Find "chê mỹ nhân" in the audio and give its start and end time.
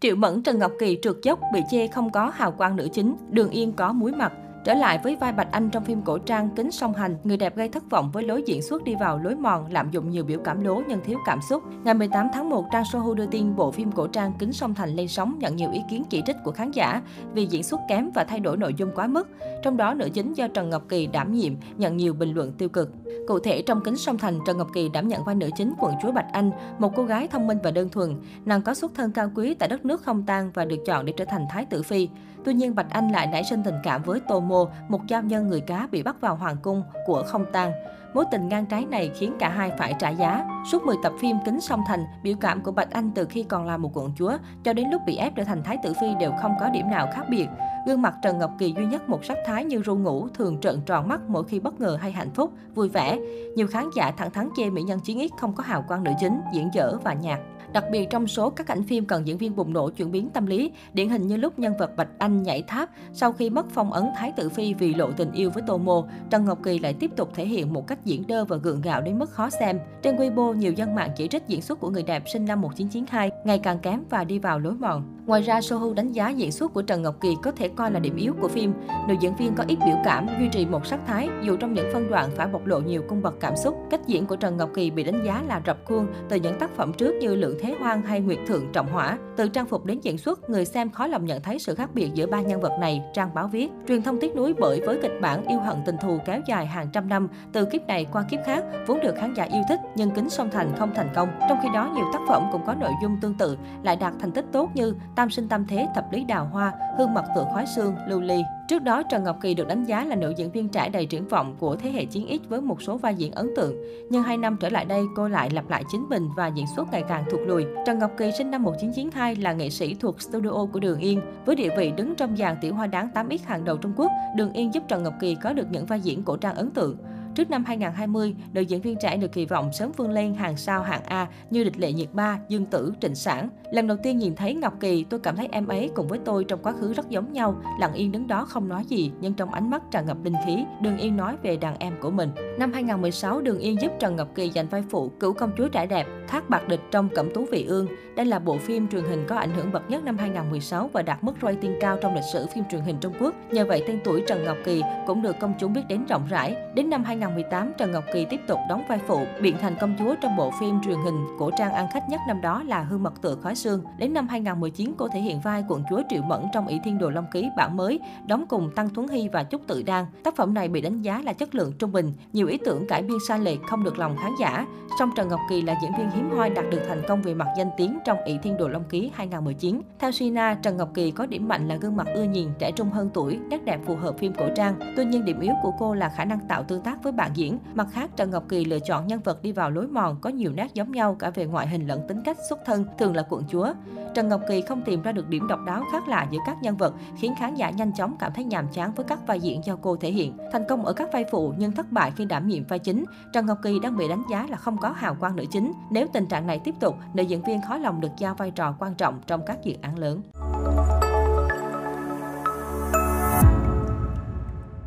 54.56-55.00